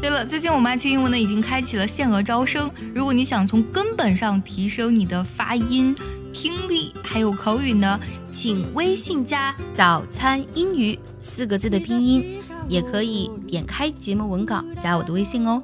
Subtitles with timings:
[0.00, 5.94] 对了，最近我们爱趣英文呢已经开启了限额招生，如果你想从根本上提升你的发音、
[6.32, 7.98] 听力还有口语呢，
[8.30, 15.60] 请微信加“早餐英语”四个字的拼音，也可以点开节目文稿加我的微信哦。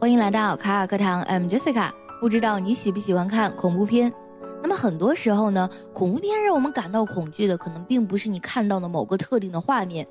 [0.00, 1.90] 欢迎来到卡尔课堂，I'm Jessica。
[2.18, 4.10] 不知道你喜不喜欢看恐怖片？
[4.66, 10.04] 那么很多时候呢，恐怖片让我们感到恐惧的，可能并不是你看到的某个特定的画面，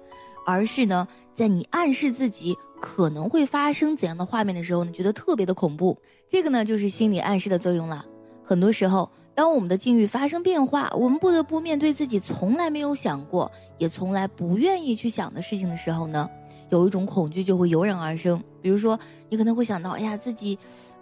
[0.45, 5.97] 而是呢，在你暗示自己可能会发生怎样的画面的时候呢，觉得特别的恐怖。
[6.29, 8.05] 这个呢，就是心理暗示的作用了。
[8.45, 16.29] 很多时候，当我们的境遇发生变化，我们不得不面对自己从来没有想过，也从来不愿意去想的事情的时候呢，
[16.69, 18.41] 有一种恐惧就会油然而生。
[18.61, 20.57] 比如说，你可能会想到，哎呀，自己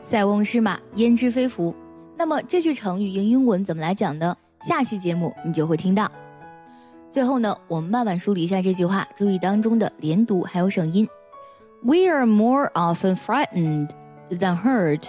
[0.01, 1.75] 塞翁失马焉知非福？
[2.17, 4.37] 那么这句成语用英文怎么来讲呢？
[4.67, 6.11] 下期节目你就会听到。
[7.11, 11.09] 最后呢，我们慢慢梳理一下这句话，注意当中的连读还有省音。
[11.83, 13.91] We are more often frightened
[14.31, 15.09] than hurt.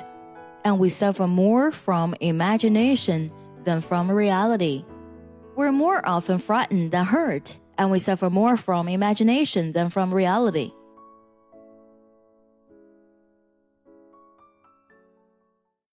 [0.64, 3.32] and we suffer more from imagination
[3.64, 4.84] than from reality.
[5.60, 10.72] We're more often frightened than hurt, and we suffer more from imagination than from reality.